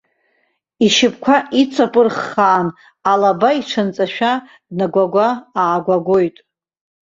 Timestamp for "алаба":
3.11-3.49